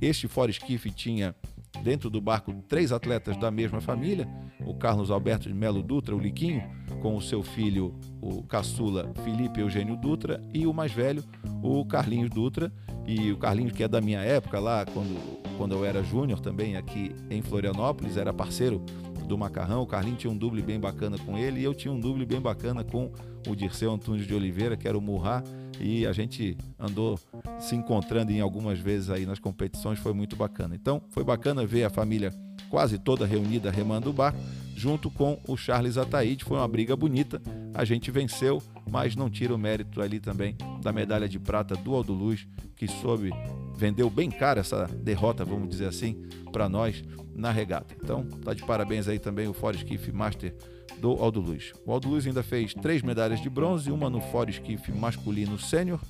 Este 0.01 0.29
Foreskiff 0.29 0.91
tinha 0.91 1.35
dentro 1.83 2.09
do 2.09 2.21
barco 2.21 2.53
três 2.69 2.93
atletas 2.93 3.37
da 3.37 3.51
mesma 3.51 3.81
família, 3.81 4.29
o 4.65 4.75
Carlos 4.75 5.11
Alberto 5.11 5.49
de 5.49 5.55
Melo 5.55 5.83
Dutra, 5.83 6.17
o 6.17 6.19
Liquinho, 6.19 6.63
com 7.01 7.17
o 7.17 7.21
seu 7.21 7.43
filho, 7.43 7.95
o 8.21 8.43
caçula 8.43 9.13
Felipe 9.25 9.61
Eugênio 9.61 9.97
Dutra, 9.97 10.43
e 10.53 10.67
o 10.67 10.73
mais 10.73 10.93
velho, 10.93 11.23
o 11.63 11.85
Carlinhos 11.85 12.31
Dutra, 12.31 12.73
e 13.07 13.31
o 13.33 13.37
Carlinhos 13.37 13.73
que 13.73 13.83
é 13.83 13.89
da 13.89 14.01
minha 14.01 14.21
época 14.21 14.59
lá, 14.59 14.85
quando, 14.85 15.43
quando 15.57 15.75
eu 15.75 15.85
era 15.85 16.03
júnior 16.03 16.41
também 16.41 16.77
aqui 16.77 17.15
em 17.31 17.41
Florianópolis, 17.41 18.17
era 18.17 18.33
parceiro 18.33 18.83
do 19.27 19.37
Macarrão. 19.37 19.83
O 19.83 19.87
Carlinho 19.87 20.17
tinha 20.17 20.31
um 20.31 20.37
duble 20.37 20.63
bem 20.63 20.79
bacana 20.79 21.19
com 21.19 21.37
ele 21.37 21.61
e 21.61 21.65
eu 21.65 21.75
tinha 21.75 21.93
um 21.93 22.01
duble 22.01 22.25
bem 22.25 22.41
bacana 22.41 22.83
com 22.85 23.11
o 23.47 23.55
Dirceu 23.55 23.93
Antunes 23.93 24.27
de 24.27 24.35
Oliveira, 24.35 24.77
que 24.77 24.89
era 24.89 24.97
o 24.97 25.01
Murra, 25.01 25.43
e 25.81 26.07
a 26.07 26.13
gente 26.13 26.57
andou 26.79 27.19
se 27.59 27.77
encontrando 27.77 28.33
em 28.33 28.41
algumas 28.41 28.79
vezes 28.79 29.11
aí 29.11 29.27
nas 29.27 29.39
competições, 29.39 29.99
foi 29.99 30.13
muito 30.13 30.35
bacana. 30.37 30.75
Então, 30.75 31.03
foi 31.11 31.23
bacana 31.23 31.67
ver 31.67 31.85
a 31.85 31.91
família 31.91 32.33
quase 32.69 32.99
toda 32.99 33.27
reunida 33.27 33.71
remando 33.71 34.11
o 34.11 34.13
barco, 34.13 34.39
junto 34.75 35.11
com 35.11 35.41
o 35.47 35.57
Charles 35.57 35.97
Ataíde. 35.97 36.45
Foi 36.45 36.59
uma 36.59 36.69
briga 36.69 36.95
bonita, 36.95 37.41
a 37.75 37.85
gente 37.85 38.11
venceu, 38.11 38.63
mas 38.91 39.17
não 39.17 39.31
tira 39.31 39.55
o 39.55 39.59
mérito 39.59 40.01
ali 40.01 40.21
também 40.21 40.57
da 40.83 40.93
medalha 40.93 41.29
de 41.29 41.39
prata 41.39 41.75
do 41.77 41.95
Aldo 41.95 42.13
Luz, 42.13 42.47
que 42.77 42.87
soube, 42.87 43.31
vendeu 43.77 44.11
bem 44.11 44.31
caro 44.31 44.61
essa 44.61 44.87
derrota, 44.87 45.45
vamos 45.45 45.69
dizer 45.69 45.87
assim, 45.87 46.15
para 46.53 46.69
nós 46.69 47.03
na 47.35 47.51
regata. 47.51 47.95
Então, 48.03 48.25
tá 48.45 48.55
de 48.55 48.65
parabéns 48.65 49.09
aí 49.09 49.19
também 49.19 49.49
o 49.49 49.53
Ford 49.53 49.77
Skiff 49.77 50.13
Master 50.13 50.55
do 50.99 51.11
Aldo 51.11 51.41
Luz. 51.41 51.73
O 51.85 51.93
Aldo 51.93 52.09
Luz 52.09 52.27
ainda 52.27 52.43
fez 52.43 52.73
três 52.75 53.03
medalhas 53.03 53.41
de 53.41 53.51
bronze, 53.51 53.91
uma 53.91 54.09
no 54.09 54.21
Ford 54.21 54.49
Skiff 54.49 54.93
masculino 54.93 55.59
sênior, 55.59 56.01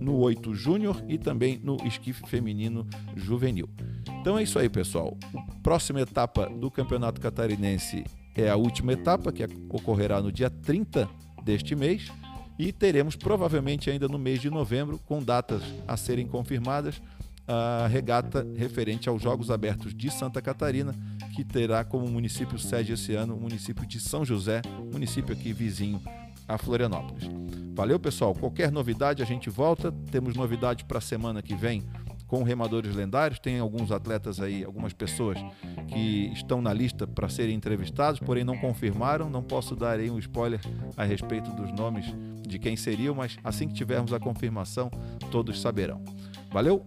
no 0.00 0.16
8 0.18 0.54
júnior 0.54 1.02
e 1.08 1.18
também 1.18 1.60
no 1.62 1.76
esquife 1.86 2.26
feminino 2.26 2.86
juvenil. 3.14 3.68
Então 4.26 4.36
é 4.36 4.42
isso 4.42 4.58
aí, 4.58 4.68
pessoal. 4.68 5.16
Próxima 5.62 6.00
etapa 6.00 6.50
do 6.50 6.68
Campeonato 6.68 7.20
Catarinense 7.20 8.02
é 8.34 8.50
a 8.50 8.56
última 8.56 8.92
etapa, 8.92 9.30
que 9.30 9.44
ocorrerá 9.68 10.20
no 10.20 10.32
dia 10.32 10.50
30 10.50 11.08
deste 11.44 11.76
mês. 11.76 12.10
E 12.58 12.72
teremos 12.72 13.14
provavelmente 13.14 13.88
ainda 13.88 14.08
no 14.08 14.18
mês 14.18 14.40
de 14.40 14.50
novembro, 14.50 14.98
com 15.06 15.22
datas 15.22 15.62
a 15.86 15.96
serem 15.96 16.26
confirmadas, 16.26 17.00
a 17.46 17.86
regata 17.86 18.44
referente 18.56 19.08
aos 19.08 19.22
Jogos 19.22 19.48
Abertos 19.48 19.94
de 19.94 20.10
Santa 20.10 20.42
Catarina, 20.42 20.92
que 21.36 21.44
terá 21.44 21.84
como 21.84 22.08
município 22.08 22.58
sede 22.58 22.94
esse 22.94 23.14
ano 23.14 23.36
o 23.36 23.40
município 23.40 23.86
de 23.86 24.00
São 24.00 24.24
José, 24.24 24.60
município 24.92 25.32
aqui 25.32 25.52
vizinho 25.52 26.02
a 26.48 26.58
Florianópolis. 26.58 27.30
Valeu, 27.76 28.00
pessoal. 28.00 28.34
Qualquer 28.34 28.72
novidade 28.72 29.22
a 29.22 29.26
gente 29.26 29.48
volta. 29.48 29.92
Temos 30.10 30.34
novidade 30.34 30.84
para 30.84 30.98
a 30.98 31.00
semana 31.00 31.42
que 31.42 31.54
vem 31.54 31.84
com 32.26 32.42
remadores 32.42 32.94
lendários. 32.94 33.38
Tem 33.38 33.58
alguns 33.58 33.90
atletas 33.90 34.40
aí, 34.40 34.64
algumas 34.64 34.92
pessoas 34.92 35.38
que 35.88 36.30
estão 36.32 36.60
na 36.60 36.72
lista 36.72 37.06
para 37.06 37.28
serem 37.28 37.54
entrevistados, 37.54 38.20
porém 38.20 38.44
não 38.44 38.56
confirmaram. 38.56 39.30
Não 39.30 39.42
posso 39.42 39.74
dar 39.74 39.98
aí 39.98 40.10
um 40.10 40.18
spoiler 40.18 40.60
a 40.96 41.04
respeito 41.04 41.50
dos 41.52 41.72
nomes 41.72 42.06
de 42.46 42.58
quem 42.58 42.76
seriam, 42.76 43.14
mas 43.14 43.36
assim 43.42 43.68
que 43.68 43.74
tivermos 43.74 44.12
a 44.12 44.20
confirmação, 44.20 44.90
todos 45.30 45.60
saberão. 45.60 46.02
Valeu? 46.50 46.86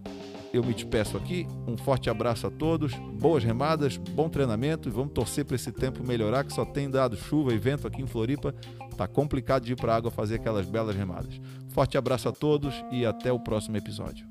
eu 0.52 0.62
me 0.64 0.74
despeço 0.74 1.16
aqui. 1.16 1.46
Um 1.66 1.76
forte 1.76 2.10
abraço 2.10 2.46
a 2.46 2.50
todos, 2.50 2.94
boas 2.94 3.44
remadas, 3.44 3.96
bom 3.96 4.28
treinamento 4.28 4.88
e 4.88 4.92
vamos 4.92 5.12
torcer 5.12 5.44
para 5.44 5.56
esse 5.56 5.72
tempo 5.72 6.04
melhorar, 6.04 6.44
que 6.44 6.52
só 6.52 6.64
tem 6.64 6.90
dado 6.90 7.16
chuva 7.16 7.52
e 7.52 7.58
vento 7.58 7.86
aqui 7.86 8.02
em 8.02 8.06
Floripa. 8.06 8.54
Tá 8.96 9.06
complicado 9.06 9.64
de 9.64 9.72
ir 9.72 9.76
para 9.76 9.94
a 9.94 9.96
água 9.96 10.10
fazer 10.10 10.36
aquelas 10.36 10.66
belas 10.66 10.94
remadas. 10.94 11.40
Forte 11.68 11.96
abraço 11.96 12.28
a 12.28 12.32
todos 12.32 12.74
e 12.90 13.06
até 13.06 13.32
o 13.32 13.38
próximo 13.38 13.76
episódio. 13.76 14.29